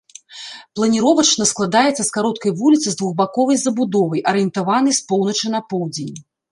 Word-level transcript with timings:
Планіровачна 0.79 1.47
складаецца 1.51 1.97
з 1.99 2.07
кароткай 2.17 2.51
вуліцы 2.63 2.87
з 2.89 2.95
двухбаковай 3.03 3.63
забудовай, 3.69 4.27
арыентаванай 4.35 4.93
з 5.03 5.09
поўначы 5.13 5.45
на 5.59 5.69
поўдзень. 5.75 6.15